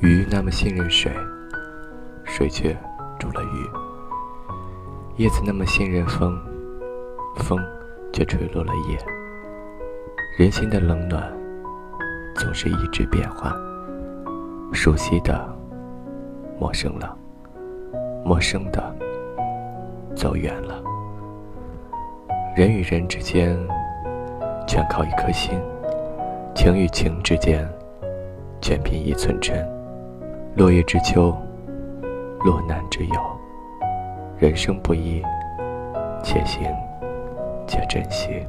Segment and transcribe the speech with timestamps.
[0.00, 1.10] 鱼那么信任水，
[2.22, 2.76] 水却
[3.18, 3.66] 煮了鱼；
[5.16, 6.38] 叶子那么信任风，
[7.36, 7.58] 风
[8.12, 8.98] 却吹落了叶。
[10.36, 11.32] 人心的冷暖
[12.34, 13.56] 总是一直变化，
[14.70, 15.48] 熟悉的
[16.60, 17.16] 陌生了，
[18.22, 18.94] 陌生的
[20.14, 20.82] 走远了。
[22.54, 23.58] 人与人之间
[24.68, 25.58] 全靠一颗心，
[26.54, 27.66] 情与情之间
[28.60, 29.66] 全凭一寸真。
[30.56, 31.36] 落叶知秋，
[32.42, 33.14] 落难之友。
[34.38, 35.22] 人生不易，
[36.24, 36.62] 且行
[37.66, 38.42] 且珍惜。